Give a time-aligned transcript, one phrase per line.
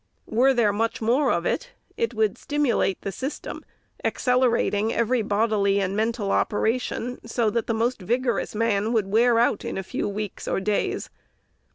[0.25, 3.63] Were there much more of it, it would stim ulate the system,
[4.03, 9.63] accelerating every bodily and mental operation, so that the most vigorous man would wear out
[9.63, 11.11] in a few weeks or days.